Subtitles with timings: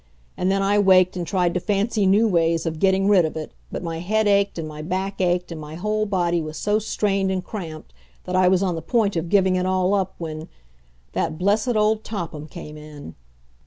[0.35, 3.51] And then I waked and tried to fancy new ways of getting rid of it,
[3.71, 7.29] but my head ached, and my back ached, and my whole body was so strained
[7.29, 7.93] and cramped
[8.23, 10.47] that I was on the point of giving it all up when
[11.13, 13.13] that blessed old Topham came in.